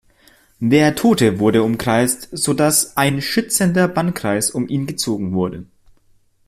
[0.59, 5.67] Der Tote wurde umkreist, so dass ein schützender Bannkreis um ihn gezogen wurde.